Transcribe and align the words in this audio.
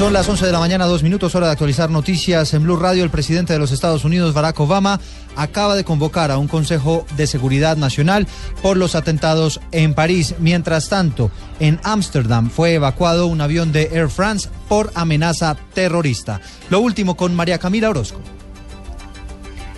Son 0.00 0.14
las 0.14 0.26
11 0.26 0.46
de 0.46 0.52
la 0.52 0.58
mañana, 0.58 0.86
dos 0.86 1.02
minutos, 1.02 1.34
hora 1.34 1.48
de 1.48 1.52
actualizar 1.52 1.90
noticias 1.90 2.54
en 2.54 2.62
Blue 2.62 2.76
Radio. 2.76 3.04
El 3.04 3.10
presidente 3.10 3.52
de 3.52 3.58
los 3.58 3.70
Estados 3.70 4.02
Unidos, 4.02 4.32
Barack 4.32 4.58
Obama, 4.58 4.98
acaba 5.36 5.76
de 5.76 5.84
convocar 5.84 6.30
a 6.30 6.38
un 6.38 6.48
Consejo 6.48 7.04
de 7.18 7.26
Seguridad 7.26 7.76
Nacional 7.76 8.26
por 8.62 8.78
los 8.78 8.94
atentados 8.94 9.60
en 9.72 9.92
París. 9.92 10.36
Mientras 10.38 10.88
tanto, 10.88 11.30
en 11.58 11.78
Ámsterdam 11.84 12.48
fue 12.48 12.72
evacuado 12.72 13.26
un 13.26 13.42
avión 13.42 13.72
de 13.72 13.90
Air 13.92 14.08
France 14.08 14.48
por 14.70 14.90
amenaza 14.94 15.54
terrorista. 15.74 16.40
Lo 16.70 16.80
último 16.80 17.14
con 17.14 17.34
María 17.34 17.58
Camila 17.58 17.90
Orozco. 17.90 18.22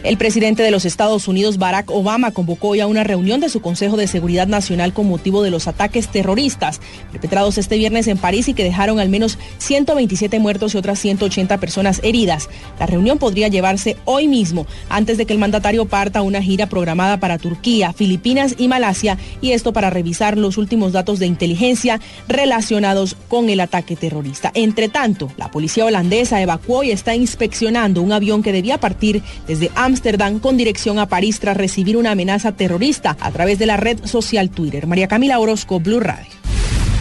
El 0.02 0.16
presidente 0.16 0.64
de 0.64 0.72
los 0.72 0.84
Estados 0.84 1.28
Unidos, 1.28 1.58
Barack 1.58 1.88
Obama, 1.92 2.32
convocó 2.32 2.70
hoy 2.70 2.80
a 2.80 2.88
una 2.88 3.04
reunión 3.04 3.38
de 3.38 3.48
su 3.48 3.60
Consejo 3.60 3.96
de 3.96 4.08
Seguridad 4.08 4.48
Nacional 4.48 4.92
con 4.92 5.08
motivo 5.08 5.44
de 5.44 5.50
los 5.52 5.68
ataques 5.68 6.08
terroristas 6.08 6.80
perpetrados 7.12 7.56
este 7.56 7.78
viernes 7.78 8.08
en 8.08 8.18
París 8.18 8.48
y 8.48 8.54
que 8.54 8.64
dejaron 8.64 8.98
al 8.98 9.08
menos 9.08 9.38
127 9.58 10.40
muertos 10.40 10.74
y 10.74 10.78
otras 10.78 10.98
180 10.98 11.56
personas 11.58 12.00
heridas. 12.02 12.48
La 12.80 12.86
reunión 12.86 13.18
podría 13.18 13.46
llevarse 13.46 13.96
hoy 14.04 14.26
mismo, 14.26 14.66
antes 14.88 15.18
de 15.18 15.24
que 15.24 15.34
el 15.34 15.38
mandatario 15.38 15.84
parta 15.84 16.18
a 16.18 16.22
una 16.22 16.42
gira 16.42 16.66
programada 16.66 17.20
para 17.20 17.38
Turquía, 17.38 17.92
Filipinas 17.92 18.56
y 18.58 18.66
Malasia, 18.66 19.18
y 19.40 19.52
esto 19.52 19.72
para 19.72 19.90
revisar 19.90 20.36
los 20.36 20.58
últimos 20.58 20.90
datos 20.90 21.20
de 21.20 21.26
inteligencia 21.26 22.00
relacionados 22.26 23.16
con 23.28 23.50
el 23.50 23.60
ataque 23.60 23.94
terrorista. 23.94 24.50
Entre 24.54 24.88
tanto, 24.88 25.30
la 25.36 25.48
policía 25.52 25.86
holandesa 25.86 26.42
evacuó 26.42 26.82
y 26.82 26.90
está 26.90 27.14
inspeccionando 27.14 28.02
un 28.02 28.10
avión 28.10 28.42
que 28.42 28.52
debía 28.52 28.80
partir 28.80 29.22
desde 29.46 29.70
Amsterdam 29.76 29.91
Ámsterdam 29.92 30.38
con 30.38 30.56
dirección 30.56 30.98
a 30.98 31.06
París 31.06 31.38
tras 31.38 31.54
recibir 31.54 31.98
una 31.98 32.12
amenaza 32.12 32.52
terrorista 32.52 33.14
a 33.20 33.30
través 33.30 33.58
de 33.58 33.66
la 33.66 33.76
red 33.76 34.06
social 34.06 34.48
Twitter. 34.48 34.86
María 34.86 35.06
Camila 35.06 35.38
Orozco, 35.38 35.80
Blue 35.80 36.00
Radio. 36.00 36.32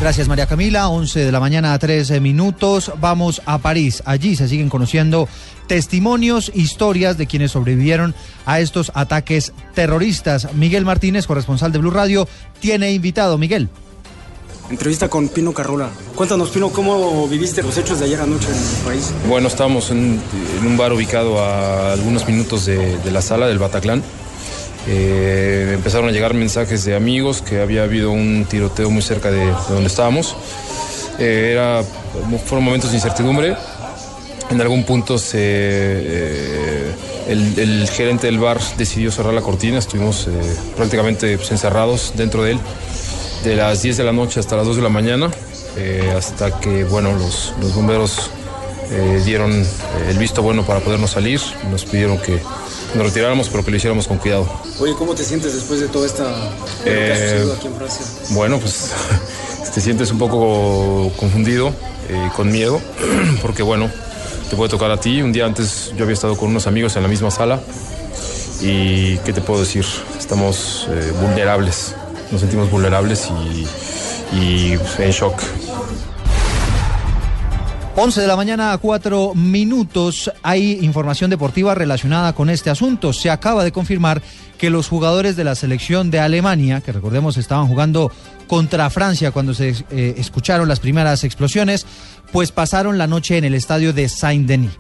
Gracias 0.02 0.28
María 0.28 0.46
Camila, 0.46 0.90
11 0.90 1.22
de 1.22 1.32
la 1.32 1.40
mañana 1.40 1.72
a 1.72 1.80
13 1.80 2.20
minutos. 2.20 2.92
Vamos 3.00 3.42
a 3.46 3.60
París. 3.60 4.04
Allí 4.06 4.36
se 4.36 4.50
siguen 4.50 4.68
conociendo 4.68 5.30
testimonios, 5.68 6.52
historias 6.54 7.18
de 7.18 7.28
quienes 7.28 7.52
sobrevivieron 7.52 8.14
a 8.46 8.60
estos 8.60 8.92
ataques 8.94 9.54
terroristas. 9.74 10.54
Miguel 10.54 10.84
Martínez, 10.84 11.28
corresponsal 11.28 11.72
de 11.72 11.80
Blue 11.80 11.92
Radio, 11.92 12.28
tiene 12.60 12.92
invitado. 12.92 13.38
Miguel. 13.38 13.70
Entrevista 14.72 15.10
con 15.10 15.28
Pino 15.28 15.54
Carrola. 15.54 15.90
Cuéntanos, 16.16 16.50
Pino, 16.50 16.70
¿cómo 16.70 17.28
viviste 17.28 17.62
los 17.62 17.78
hechos 17.78 18.00
de 18.00 18.06
ayer 18.06 18.22
anoche 18.22 18.48
en 18.48 18.56
el 18.56 18.86
país? 18.86 19.12
Bueno, 19.28 19.50
estábamos 19.50 19.92
en, 19.92 20.22
un 20.66 20.78
bar 20.78 20.94
ubicado 20.94 21.44
a 21.44 21.92
algunos 21.92 22.26
minutos 22.26 22.68
de, 22.68 22.98
la 23.12 23.22
sala 23.22 23.48
del 23.48 23.60
Bataclan. 23.60 24.02
Eh, 24.88 25.74
empezaron 25.74 26.08
a 26.08 26.12
llegar 26.14 26.34
mensajes 26.34 26.86
de 26.86 26.96
amigos 26.96 27.42
que 27.42 27.62
había 27.62 27.84
habido 27.84 28.12
un 28.12 28.46
tiroteo 28.50 28.90
muy 28.90 29.02
cerca 29.02 29.30
de, 29.30 29.46
donde 29.68 29.88
estábamos. 29.88 30.38
Eh, 31.20 31.50
era, 31.52 31.84
fueron 32.46 32.64
momentos 32.64 32.92
de 32.92 32.96
incertidumbre. 32.96 33.58
En 34.52 34.62
algún 34.62 34.86
punto 34.86 35.18
eh, 35.34 36.96
el, 37.28 37.90
gerente 37.90 38.28
del 38.28 38.40
bar 38.40 38.62
decidió 38.78 39.12
cerrar 39.12 39.34
la 39.34 39.42
cortina. 39.42 39.80
Estuvimos 39.80 40.30
prácticamente 40.78 41.38
pues, 41.38 41.52
encerrados 41.52 42.14
dentro 42.16 42.44
de 42.44 42.54
él 42.54 42.60
de 43.44 43.56
las 43.56 43.82
10 43.82 43.98
de 43.98 44.04
la 44.04 44.12
noche 44.12 44.40
hasta 44.40 44.56
las 44.56 44.66
2 44.66 44.78
de 44.78 44.82
la 44.82 44.90
mañana, 44.90 45.32
eh, 45.78 46.14
hasta 46.16 46.60
que 46.60 46.84
bueno, 46.84 47.14
los, 47.14 47.54
los 47.60 47.74
bomberos 47.74 48.30
eh, 48.92 49.22
dieron 49.26 49.52
eh, 49.52 49.66
el 50.10 50.18
visto 50.18 50.42
bueno 50.42 50.66
para 50.66 50.80
podernos 50.80 51.12
salir. 51.12 51.40
Nos 51.70 51.86
pidieron 51.86 52.20
que 52.20 52.40
nos 52.94 53.06
retiráramos, 53.06 53.50
pero 53.50 53.66
que 53.66 53.72
lo 53.72 53.78
hiciéramos 53.78 54.08
con 54.08 54.18
cuidado. 54.18 54.48
Oye, 54.80 54.94
¿cómo 54.98 55.16
te 55.16 55.24
sientes 55.24 55.56
después 55.56 55.80
de 55.80 55.88
toda 55.88 56.06
esta 56.06 56.26
sucedido 56.84 57.54
aquí 57.54 57.68
en 57.68 57.76
Francia? 57.76 58.06
Bueno, 58.30 58.60
pues 58.60 58.92
te 59.74 59.82
sientes 59.82 60.12
un 60.12 60.20
poco 60.20 61.12
confundido, 61.18 61.74
con 62.36 62.52
miedo, 62.52 62.82
porque 63.42 63.64
bueno, 63.64 63.90
te 64.50 64.56
puede 64.56 64.70
tocar 64.70 64.92
a 64.92 64.98
ti. 64.98 65.22
Un 65.22 65.32
día 65.32 65.46
antes 65.46 65.94
yo 65.98 66.04
había 66.04 66.14
estado 66.14 66.38
con 66.38 66.50
unos 66.50 66.68
amigos 66.68 66.96
en 66.96 67.04
la 67.04 67.08
misma 67.08 67.32
sala 67.32 67.60
y 68.62 69.18
¿qué 69.20 69.34
te 69.34 69.42
puedo 69.42 69.62
decir? 69.62 69.86
Estamos 70.20 70.88
vulnerables 71.22 71.96
nos 72.32 72.42
sentimos 72.42 72.72
vulnerables 72.72 73.30
y, 74.34 74.74
en 74.74 75.12
shock. 75.12 75.42
11 77.94 78.22
de 78.22 78.28
la 78.28 78.38
mañana 78.38 78.72
a 78.72 78.78
4 78.78 79.36
minutos 79.36 80.32
hay 80.42 80.80
información 80.82 81.30
deportiva 81.30 81.76
relacionada 81.76 82.34
con 82.34 82.50
este 82.50 82.70
asunto. 82.70 83.12
Se 83.12 83.30
acaba 83.30 83.66
de 83.66 83.74
confirmar 83.74 84.22
que 84.58 84.70
los 84.70 84.88
jugadores 84.88 85.36
de 85.36 85.44
la 85.44 85.56
selección 85.56 86.10
de 86.10 86.20
Alemania, 86.20 86.80
que 86.80 86.94
recordemos 86.94 87.36
estaban 87.36 87.68
jugando 87.68 88.10
contra 88.48 88.90
Francia 88.90 89.32
cuando 89.32 89.54
se 89.54 89.76
eh, 89.92 90.16
escucharon 90.18 90.70
las 90.70 90.80
primeras 90.80 91.26
explosiones, 91.26 91.86
pues 92.32 92.52
pasaron 92.54 92.98
la 92.98 93.08
noche 93.08 93.38
en 93.38 93.44
el 93.44 93.56
estadio 93.56 93.92
de 93.92 94.08
Saint-Denis. 94.08 94.72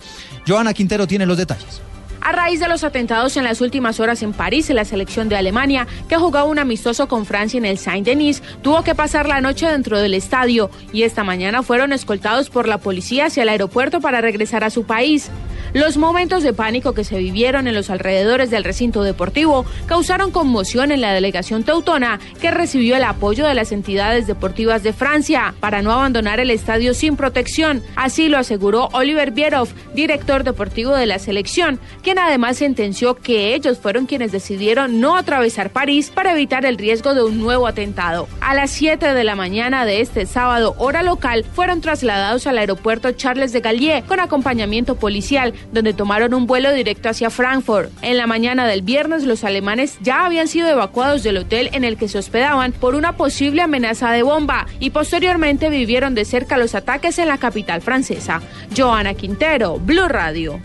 Joana 0.47 0.73
Quintero 0.73 1.05
tiene 1.05 1.25
los 1.25 1.37
detalles. 1.37 1.81
A 2.21 2.31
raíz 2.33 2.59
de 2.59 2.67
los 2.67 2.83
atentados 2.83 3.35
en 3.35 3.43
las 3.43 3.61
últimas 3.61 3.99
horas 3.99 4.21
en 4.21 4.31
París, 4.31 4.69
la 4.69 4.85
selección 4.85 5.27
de 5.27 5.35
Alemania, 5.35 5.87
que 6.07 6.17
jugaba 6.17 6.47
un 6.47 6.59
amistoso 6.59 7.07
con 7.07 7.25
Francia 7.25 7.57
en 7.57 7.65
el 7.65 7.79
Saint-Denis, 7.79 8.43
tuvo 8.61 8.83
que 8.83 8.93
pasar 8.93 9.27
la 9.27 9.41
noche 9.41 9.65
dentro 9.65 9.99
del 9.99 10.13
estadio 10.13 10.69
y 10.93 11.01
esta 11.01 11.23
mañana 11.23 11.63
fueron 11.63 11.93
escoltados 11.93 12.51
por 12.51 12.67
la 12.67 12.77
policía 12.77 13.25
hacia 13.25 13.41
el 13.41 13.49
aeropuerto 13.49 14.01
para 14.01 14.21
regresar 14.21 14.63
a 14.63 14.69
su 14.69 14.83
país. 14.83 15.31
Los 15.73 15.95
momentos 15.95 16.43
de 16.43 16.51
pánico 16.51 16.93
que 16.93 17.05
se 17.05 17.17
vivieron 17.17 17.65
en 17.65 17.73
los 17.73 17.89
alrededores 17.89 18.49
del 18.49 18.65
recinto 18.65 19.03
deportivo 19.03 19.65
causaron 19.85 20.31
conmoción 20.31 20.91
en 20.91 20.99
la 20.99 21.13
delegación 21.13 21.63
teutona, 21.63 22.19
que 22.41 22.51
recibió 22.51 22.97
el 22.97 23.05
apoyo 23.05 23.47
de 23.47 23.53
las 23.53 23.71
entidades 23.71 24.27
deportivas 24.27 24.83
de 24.83 24.91
Francia 24.91 25.53
para 25.61 25.81
no 25.81 25.93
abandonar 25.93 26.41
el 26.41 26.51
estadio 26.51 26.93
sin 26.93 27.15
protección. 27.15 27.81
Así 27.95 28.27
lo 28.27 28.37
aseguró 28.37 28.89
Oliver 28.91 29.31
Bierhoff, 29.31 29.71
director 29.93 30.43
deportivo 30.43 30.93
de 30.93 31.05
la 31.05 31.19
selección, 31.19 31.79
quien 32.03 32.19
además 32.19 32.57
sentenció 32.57 33.15
que 33.15 33.55
ellos 33.55 33.79
fueron 33.79 34.07
quienes 34.07 34.33
decidieron 34.33 34.99
no 34.99 35.15
atravesar 35.15 35.69
París 35.69 36.11
para 36.13 36.33
evitar 36.33 36.65
el 36.65 36.77
riesgo 36.77 37.13
de 37.13 37.23
un 37.23 37.39
nuevo 37.39 37.65
atentado. 37.65 38.27
A 38.41 38.53
las 38.55 38.71
7 38.71 39.13
de 39.13 39.23
la 39.23 39.35
mañana 39.35 39.85
de 39.85 40.01
este 40.01 40.25
sábado, 40.25 40.75
hora 40.79 41.01
local, 41.01 41.45
fueron 41.53 41.79
trasladados 41.79 42.45
al 42.45 42.57
aeropuerto 42.57 43.13
Charles 43.13 43.53
de 43.53 43.61
Gaulle 43.61 44.03
con 44.05 44.19
acompañamiento 44.19 44.95
policial 44.95 45.53
donde 45.71 45.93
tomaron 45.93 46.33
un 46.33 46.47
vuelo 46.47 46.73
directo 46.73 47.09
hacia 47.09 47.29
Frankfurt. 47.29 47.91
En 48.01 48.17
la 48.17 48.27
mañana 48.27 48.67
del 48.67 48.81
viernes, 48.81 49.23
los 49.23 49.43
alemanes 49.43 49.97
ya 50.01 50.25
habían 50.25 50.47
sido 50.47 50.69
evacuados 50.69 51.23
del 51.23 51.37
hotel 51.37 51.69
en 51.73 51.83
el 51.83 51.97
que 51.97 52.07
se 52.07 52.17
hospedaban 52.17 52.71
por 52.71 52.95
una 52.95 53.17
posible 53.17 53.61
amenaza 53.61 54.11
de 54.11 54.23
bomba 54.23 54.67
y 54.79 54.91
posteriormente 54.91 55.69
vivieron 55.69 56.15
de 56.15 56.25
cerca 56.25 56.57
los 56.57 56.75
ataques 56.75 57.19
en 57.19 57.27
la 57.27 57.37
capital 57.37 57.81
francesa. 57.81 58.41
Joana 58.75 59.13
Quintero, 59.13 59.77
Blue 59.79 60.07
Radio. 60.07 60.59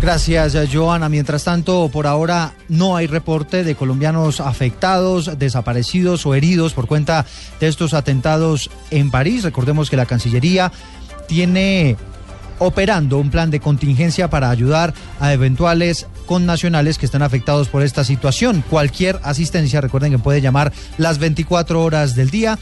Gracias, 0.00 0.56
Joana. 0.72 1.08
Mientras 1.08 1.42
tanto, 1.42 1.88
por 1.92 2.06
ahora 2.06 2.54
no 2.68 2.96
hay 2.96 3.08
reporte 3.08 3.64
de 3.64 3.74
colombianos 3.74 4.40
afectados, 4.40 5.38
desaparecidos 5.38 6.24
o 6.24 6.36
heridos 6.36 6.72
por 6.72 6.86
cuenta 6.86 7.26
de 7.58 7.66
estos 7.66 7.94
atentados 7.94 8.70
en 8.92 9.10
París. 9.10 9.42
Recordemos 9.42 9.90
que 9.90 9.96
la 9.96 10.06
Cancillería 10.06 10.70
tiene 11.26 11.96
operando 12.58 13.18
un 13.18 13.30
plan 13.30 13.50
de 13.50 13.60
contingencia 13.60 14.30
para 14.30 14.48
ayudar 14.50 14.94
a 15.20 15.32
eventuales 15.32 16.06
connacionales 16.26 16.98
que 16.98 17.06
están 17.06 17.22
afectados 17.22 17.68
por 17.68 17.82
esta 17.82 18.04
situación. 18.04 18.62
Cualquier 18.68 19.18
asistencia, 19.22 19.80
recuerden 19.80 20.12
que 20.12 20.18
puede 20.18 20.40
llamar 20.40 20.72
las 20.96 21.18
24 21.18 21.82
horas 21.82 22.14
del 22.14 22.30
día 22.30 22.58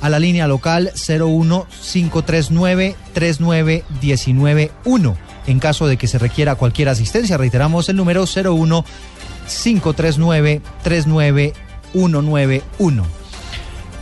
a 0.00 0.08
la 0.08 0.18
línea 0.18 0.48
local 0.48 0.90
01539 0.94 2.96
39191 3.12 5.30
en 5.46 5.58
caso 5.58 5.86
de 5.86 5.96
que 5.96 6.06
se 6.06 6.18
requiera 6.18 6.54
cualquier 6.54 6.88
asistencia. 6.88 7.36
Reiteramos 7.36 7.88
el 7.88 7.96
número 7.96 8.24
01 8.24 8.84
539 9.46 10.62
39191. 10.82 13.04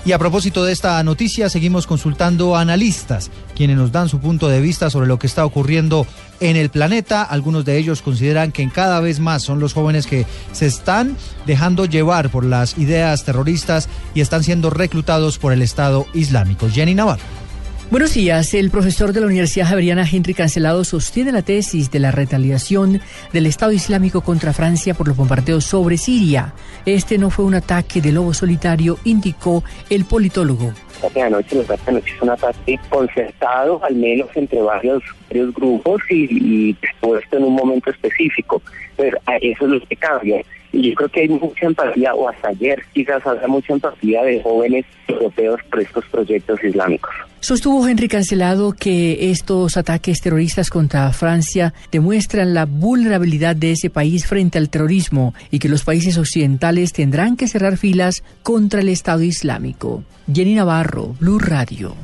Y 0.04 0.12
a 0.12 0.18
propósito 0.18 0.64
de 0.64 0.72
esta 0.72 1.02
noticia, 1.02 1.50
seguimos 1.50 1.86
consultando 1.86 2.56
a 2.56 2.60
analistas, 2.60 3.30
quienes 3.58 3.76
nos 3.76 3.90
dan 3.90 4.08
su 4.08 4.20
punto 4.20 4.48
de 4.48 4.60
vista 4.60 4.88
sobre 4.88 5.08
lo 5.08 5.18
que 5.18 5.26
está 5.26 5.44
ocurriendo 5.44 6.06
en 6.38 6.54
el 6.54 6.70
planeta. 6.70 7.24
Algunos 7.24 7.64
de 7.64 7.76
ellos 7.76 8.02
consideran 8.02 8.52
que 8.52 8.70
cada 8.70 9.00
vez 9.00 9.18
más 9.18 9.42
son 9.42 9.58
los 9.58 9.74
jóvenes 9.74 10.06
que 10.06 10.26
se 10.52 10.66
están 10.66 11.16
dejando 11.44 11.84
llevar 11.84 12.30
por 12.30 12.44
las 12.44 12.78
ideas 12.78 13.24
terroristas 13.24 13.88
y 14.14 14.20
están 14.20 14.44
siendo 14.44 14.70
reclutados 14.70 15.38
por 15.38 15.52
el 15.52 15.62
Estado 15.62 16.06
Islámico. 16.14 16.70
Jenny 16.70 16.94
Navarro. 16.94 17.47
Buenos 17.90 18.12
días. 18.12 18.52
El 18.52 18.70
profesor 18.70 19.14
de 19.14 19.20
la 19.22 19.26
Universidad 19.26 19.68
Javeriana 19.68 20.04
Henry 20.06 20.34
Cancelado 20.34 20.84
sostiene 20.84 21.32
la 21.32 21.40
tesis 21.40 21.90
de 21.90 21.98
la 21.98 22.10
retaliación 22.10 23.00
del 23.32 23.46
Estado 23.46 23.72
Islámico 23.72 24.20
contra 24.20 24.52
Francia 24.52 24.92
por 24.92 25.08
los 25.08 25.16
bombardeos 25.16 25.64
sobre 25.64 25.96
Siria. 25.96 26.52
Este 26.84 27.16
no 27.16 27.30
fue 27.30 27.46
un 27.46 27.54
ataque 27.54 28.02
de 28.02 28.12
lobo 28.12 28.34
solitario, 28.34 28.98
indicó 29.04 29.64
el 29.88 30.04
politólogo. 30.04 30.74
de 31.14 31.22
anoche, 31.22 31.56
los 31.56 31.66
de 31.66 31.78
anoche 31.86 32.12
es 32.14 32.20
un 32.20 32.28
ataque 32.28 32.78
concertado, 32.90 33.82
al 33.82 33.94
menos 33.94 34.28
entre 34.34 34.60
varios, 34.60 35.02
grupos 35.30 36.02
y, 36.10 36.70
y 36.70 36.76
puesto 37.00 37.38
en 37.38 37.44
un 37.44 37.54
momento 37.54 37.90
específico. 37.90 38.60
Pero 38.98 39.18
eso 39.40 39.64
es 39.64 39.70
lo 39.70 39.80
que 39.80 39.96
cambia. 39.96 40.42
Y 40.78 40.90
yo 40.90 40.94
creo 40.94 41.08
que 41.08 41.20
hay 41.22 41.28
mucha 41.28 41.66
empatía, 41.66 42.14
o 42.14 42.28
hasta 42.28 42.50
ayer 42.50 42.80
quizás 42.92 43.26
había 43.26 43.48
mucha 43.48 43.72
empatía 43.72 44.22
de 44.22 44.40
jóvenes 44.40 44.86
europeos 45.08 45.60
por 45.68 45.80
estos 45.80 46.04
proyectos 46.06 46.62
islámicos. 46.62 47.12
Sostuvo 47.40 47.86
Henry 47.88 48.06
Cancelado 48.06 48.72
que 48.72 49.30
estos 49.32 49.76
ataques 49.76 50.20
terroristas 50.20 50.70
contra 50.70 51.12
Francia 51.12 51.74
demuestran 51.90 52.54
la 52.54 52.64
vulnerabilidad 52.64 53.56
de 53.56 53.72
ese 53.72 53.90
país 53.90 54.28
frente 54.28 54.58
al 54.58 54.70
terrorismo 54.70 55.34
y 55.50 55.58
que 55.58 55.68
los 55.68 55.82
países 55.82 56.16
occidentales 56.16 56.92
tendrán 56.92 57.36
que 57.36 57.48
cerrar 57.48 57.76
filas 57.76 58.22
contra 58.44 58.80
el 58.80 58.88
Estado 58.88 59.22
Islámico. 59.22 60.04
Jenny 60.32 60.54
Navarro, 60.54 61.16
Blue 61.18 61.40
Radio. 61.40 61.96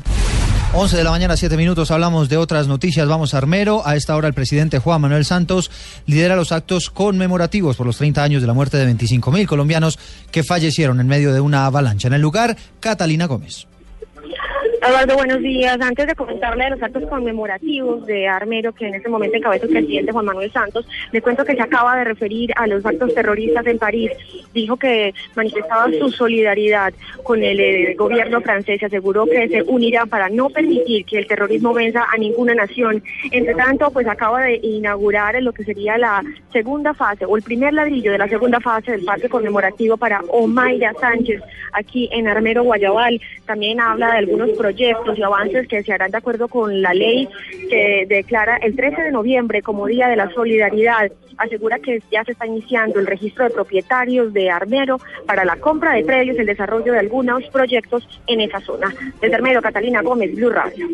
11 0.77 0.97
de 0.97 1.05
la 1.05 1.11
mañana, 1.11 1.37
7 1.37 1.57
minutos, 1.57 1.93
hablamos 1.93 2.29
de 2.29 2.37
otras 2.37 2.67
noticias. 2.67 3.07
Vamos 3.07 3.33
a 3.33 3.39
Armero. 3.39 3.87
A 3.87 3.95
esta 3.95 4.17
hora 4.17 4.27
el 4.27 4.35
presidente 4.35 4.81
Juan 4.81 5.01
Manuel 5.01 5.25
Santos 5.25 5.71
lidera 6.05 6.35
los 6.35 6.51
actos 6.51 6.91
conmemorativos 6.91 7.77
por 7.77 7.87
los 7.87 7.97
30 7.97 8.21
años 8.21 8.43
de 8.43 8.49
la 8.49 8.55
muerte 8.55 8.77
de 8.77 8.85
25 8.87 9.31
mil 9.31 9.47
colombianos 9.47 10.01
que 10.33 10.43
fallecieron 10.43 10.99
en 10.99 11.07
medio 11.07 11.33
de 11.33 11.41
una 11.41 11.67
avalancha. 11.67 12.09
En 12.09 12.15
el 12.15 12.21
lugar, 12.21 12.57
Catalina 12.81 13.27
Gómez. 13.27 13.69
Eduardo, 14.87 15.17
buenos 15.17 15.41
días. 15.41 15.79
Antes 15.81 16.07
de 16.07 16.15
comentarle 16.15 16.65
de 16.65 16.71
los 16.71 16.83
actos 16.83 17.05
conmemorativos 17.09 18.05
de 18.05 18.29
Armero, 18.29 18.75
que 18.75 18.87
en 18.87 18.95
este 18.97 19.09
momento 19.09 19.39
encabeza 19.39 19.65
el 19.65 19.73
presidente 19.73 20.13
Juan 20.13 20.27
Manuel 20.27 20.53
Santos, 20.53 20.87
le 21.11 21.23
cuento 21.23 21.43
que 21.43 21.55
se 21.55 21.63
acaba 21.63 21.97
de 21.97 22.05
referir 22.05 22.53
a 22.55 22.67
los 22.67 22.85
actos 22.85 23.15
terroristas 23.15 23.67
en 23.67 23.79
París. 23.79 24.11
Dijo 24.53 24.77
que 24.77 25.15
manifestaba 25.37 25.91
su 25.91 26.11
solidaridad 26.11 26.93
con 27.23 27.43
el, 27.43 27.61
eh, 27.61 27.95
gobierno 27.97 28.43
francés 28.43 28.83
y 28.83 28.85
aseguró 28.85 29.25
que 29.25 29.49
se 29.49 29.63
unirá 29.63 30.05
para 30.05 30.29
no 30.29 30.51
permitir 30.51 31.07
que 31.07 31.17
el 31.17 31.27
terrorismo 31.27 31.73
venza 31.73 32.05
a 32.13 32.19
ninguna 32.19 32.55
nación. 32.55 33.03
Entre 33.31 33.55
tanto, 33.55 33.91
pues 33.91 34.07
acaba 34.07 34.43
de 34.43 34.57
inaugurar 34.63 35.43
lo 35.43 35.55
que 35.55 35.65
sería 35.65 35.97
la 35.97 36.23
segunda 36.53 36.93
fase 36.93 37.25
o 37.25 37.39
el 37.39 37.43
primer 37.43 37.73
ladrillo 37.73 38.13
de 38.13 38.19
la 38.19 38.29
segunda 38.29 38.61
fase 38.61 38.93
del 38.93 39.05
parque 39.07 39.31
conmemorativo 39.31 39.97
para 39.97 40.21
Omaira 40.29 40.93
Sánchez 41.01 41.41
aquí 41.73 42.11
en 42.13 42.29
Armero, 42.29 42.65
Guayabal. 42.65 43.19
También 43.47 43.81
habla 43.81 44.13
de 44.13 44.19
algunos 44.19 44.51
proyectos 44.51 44.74
proyectos 44.75 45.19
y 45.19 45.23
avances 45.23 45.69
que 45.69 45.83
se 45.83 45.93
harán 45.93 46.11
de 46.11 46.19
acuerdo 46.19 46.49
con 46.49 46.83
la 46.83 46.93
ley 46.93 47.29
que 47.71 48.07
declara 48.09 48.57
el 48.57 48.75
13 48.75 49.03
de 49.03 49.13
noviembre 49.13 49.63
como 49.63 49.87
Día 49.87 50.09
de 50.09 50.17
la 50.17 50.31
Solidaridad. 50.31 51.11
Asegura 51.37 51.79
que 51.79 52.03
ya 52.11 52.25
se 52.25 52.33
está 52.33 52.47
iniciando 52.47 53.01
el 53.01 53.07
registro 53.07 53.45
de 53.45 53.51
propietarios 53.51 54.33
de 54.33 54.51
Armero 54.51 54.99
para 55.27 55.45
la 55.45 55.57
compra 55.57 55.95
de 55.95 56.05
predios 56.05 56.37
y 56.37 56.41
el 56.41 56.47
desarrollo 56.47 56.93
de 56.93 56.99
algunos 56.99 57.45
proyectos 57.53 58.07
en 58.27 58.41
esa 58.41 58.61
zona. 58.61 58.93
Desde 59.21 59.35
Armero, 59.35 59.63
Catalina 59.63 60.03
Gómez, 60.03 60.35
Blue 60.35 60.51
Radio. 60.51 60.87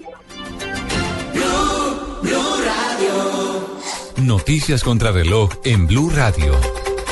Noticias 4.23 4.85
contra 4.85 5.11
reloj 5.11 5.51
en 5.65 5.87
Blue 5.87 6.11
Radio. 6.11 6.53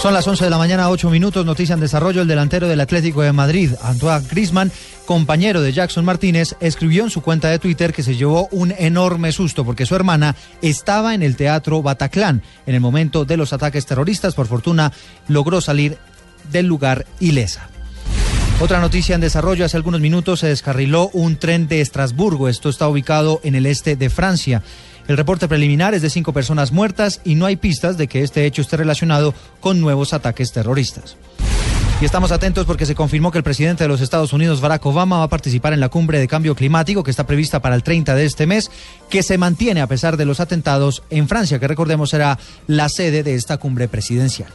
Son 0.01 0.15
las 0.15 0.29
11 0.29 0.45
de 0.45 0.51
la 0.51 0.59
mañana, 0.59 0.91
8 0.91 1.11
minutos. 1.11 1.45
Noticia 1.45 1.75
en 1.75 1.81
desarrollo. 1.81 2.23
El 2.23 2.29
delantero 2.29 2.69
del 2.69 2.81
Atlético 2.81 3.23
de 3.23 3.33
Madrid, 3.33 3.73
Antoine 3.83 4.25
Grisman, 4.31 4.71
compañero 5.07 5.61
de 5.61 5.73
Jackson 5.73 6.05
Martínez, 6.05 6.55
escribió 6.61 7.03
en 7.03 7.11
su 7.11 7.21
cuenta 7.21 7.49
de 7.49 7.59
Twitter 7.59 7.93
que 7.93 8.05
se 8.05 8.15
llevó 8.15 8.49
un 8.53 8.73
enorme 8.79 9.33
susto 9.33 9.65
porque 9.65 9.87
su 9.87 9.97
hermana 9.97 10.37
estaba 10.63 11.15
en 11.15 11.25
el 11.25 11.35
teatro 11.35 11.83
Bataclan 11.83 12.43
en 12.67 12.75
el 12.77 12.81
momento 12.81 13.25
de 13.25 13.37
los 13.37 13.53
ataques 13.53 13.87
terroristas. 13.87 14.37
Por 14.37 14.47
fortuna, 14.47 14.93
logró 15.27 15.61
salir 15.61 15.99
del 16.53 16.67
lugar 16.67 17.05
ilesa. 17.19 17.69
Otra 18.61 18.81
noticia 18.81 19.17
en 19.17 19.21
desarrollo, 19.21 19.65
hace 19.65 19.77
algunos 19.77 20.01
minutos 20.01 20.41
se 20.41 20.47
descarriló 20.47 21.11
un 21.13 21.37
tren 21.37 21.67
de 21.67 21.81
Estrasburgo. 21.81 22.49
Esto 22.49 22.69
está 22.69 22.89
ubicado 22.89 23.41
en 23.43 23.57
el 23.57 23.67
este 23.67 23.97
de 23.97 24.11
Francia. 24.11 24.63
El 25.09 25.17
reporte 25.17 25.49
preliminar 25.49 25.95
es 25.95 26.03
de 26.03 26.11
cinco 26.11 26.35
personas 26.35 26.71
muertas 26.71 27.23
y 27.25 27.35
no 27.35 27.47
hay 27.47 27.57
pistas 27.57 27.97
de 27.97 28.09
que 28.09 28.23
este 28.23 28.45
hecho 28.45 28.61
esté 28.61 28.77
relacionado 28.77 29.35
con 29.59 29.81
nuevos 29.81 30.13
ataques 30.13 30.53
terroristas. 30.53 31.17
Y 32.03 32.05
estamos 32.05 32.31
atentos 32.31 32.67
porque 32.67 32.85
se 32.85 32.95
confirmó 32.95 33.33
que 33.33 33.39
el 33.39 33.45
presidente 33.45 33.83
de 33.85 33.89
los 33.89 34.03
Estados 34.03 34.35
Unidos, 34.35 34.61
Barack 34.61 34.85
Obama, 34.85 35.19
va 35.19 35.25
a 35.25 35.29
participar 35.29 35.73
en 35.73 35.81
la 35.81 35.89
cumbre 35.89 36.19
de 36.19 36.29
cambio 36.29 36.55
climático 36.55 37.03
que 37.03 37.11
está 37.11 37.27
prevista 37.27 37.61
para 37.61 37.75
el 37.75 37.83
30 37.83 38.15
de 38.15 38.27
este 38.27 38.47
mes, 38.47 38.71
que 39.09 39.23
se 39.23 39.39
mantiene 39.39 39.81
a 39.81 39.87
pesar 39.87 40.19
de 40.19 40.27
los 40.27 40.41
atentados 40.41 41.03
en 41.09 41.27
Francia, 41.27 41.59
que 41.59 41.67
recordemos 41.67 42.11
será 42.11 42.39
la 42.67 42.91
sede 42.91 43.23
de 43.23 43.35
esta 43.35 43.57
cumbre 43.57 43.89
presidencial. 43.89 44.53